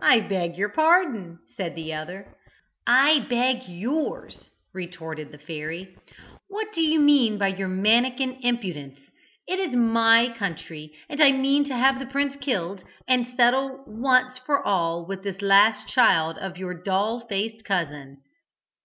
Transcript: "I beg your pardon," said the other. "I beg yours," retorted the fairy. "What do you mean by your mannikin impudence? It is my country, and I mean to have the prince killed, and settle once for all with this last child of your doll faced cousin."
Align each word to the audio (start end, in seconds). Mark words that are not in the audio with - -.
"I 0.00 0.20
beg 0.20 0.56
your 0.56 0.68
pardon," 0.68 1.40
said 1.56 1.74
the 1.74 1.92
other. 1.92 2.36
"I 2.86 3.26
beg 3.28 3.68
yours," 3.68 4.48
retorted 4.72 5.32
the 5.32 5.38
fairy. 5.38 5.96
"What 6.48 6.72
do 6.72 6.80
you 6.80 7.00
mean 7.00 7.36
by 7.36 7.48
your 7.48 7.66
mannikin 7.66 8.38
impudence? 8.42 9.00
It 9.48 9.58
is 9.58 9.74
my 9.74 10.32
country, 10.38 10.94
and 11.08 11.20
I 11.20 11.32
mean 11.32 11.64
to 11.64 11.74
have 11.74 11.98
the 11.98 12.06
prince 12.06 12.36
killed, 12.36 12.84
and 13.08 13.26
settle 13.36 13.82
once 13.88 14.38
for 14.38 14.64
all 14.64 15.04
with 15.04 15.24
this 15.24 15.42
last 15.42 15.88
child 15.88 16.38
of 16.38 16.56
your 16.56 16.72
doll 16.72 17.26
faced 17.26 17.64
cousin." 17.64 18.22